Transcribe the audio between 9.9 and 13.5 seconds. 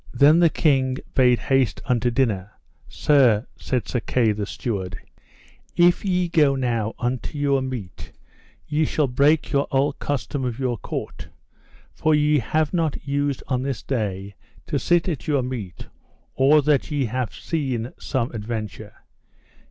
custom of your court, for ye have not used